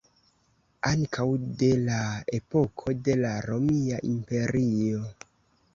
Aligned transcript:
Ankaŭ 0.91 1.25
de 1.59 1.69
la 1.89 1.99
epoko 2.39 2.97
de 3.09 3.19
la 3.23 3.35
Romia 3.51 4.05
Imperio. 4.15 5.07